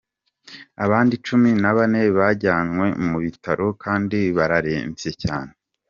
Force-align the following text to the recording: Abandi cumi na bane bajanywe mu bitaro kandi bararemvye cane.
Abandi 0.83 1.13
cumi 1.25 1.49
na 1.61 1.71
bane 1.77 2.03
bajanywe 2.17 2.87
mu 3.07 3.15
bitaro 3.23 3.67
kandi 3.83 4.19
bararemvye 4.37 5.09
cane. 5.21 5.53